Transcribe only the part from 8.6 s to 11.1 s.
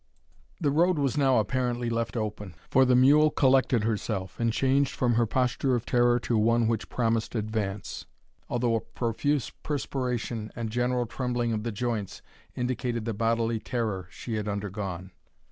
a profuse perspiration, and general